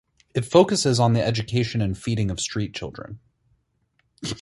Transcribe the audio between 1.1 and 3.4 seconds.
the education and feeding of street children.